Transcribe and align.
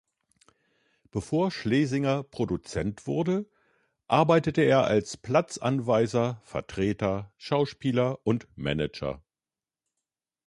Bevor 1.11 1.51
Schlesinger 1.51 2.23
Produzent 2.23 3.05
wurde, 3.05 3.47
arbeitete 4.07 4.63
er 4.63 4.83
als 4.85 5.15
Platzanweiser, 5.15 6.41
Vertreter, 6.43 7.31
Schauspieler 7.37 8.17
und 8.25 8.47
Manager. 8.57 9.21